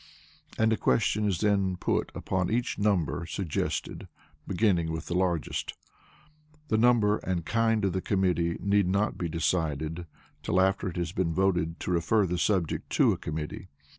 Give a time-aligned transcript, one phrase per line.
[0.57, 4.07] and a question is then put upon each number suggested,
[4.47, 5.73] beginning with the largest.
[6.69, 10.07] The number and kind of the committee need not be decided
[10.41, 13.67] till after it has been voted to refer the subject to a committee.